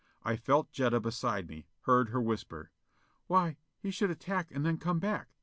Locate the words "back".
4.97-5.29